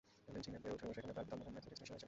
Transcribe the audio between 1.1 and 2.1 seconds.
তার পিতামহ Methodist missionary ছিলেন।